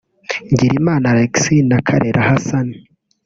Ngirimana 0.53 1.05
Alexis 1.13 1.65
na 1.69 1.77
Karera 1.87 2.21
Hassan 2.29 2.67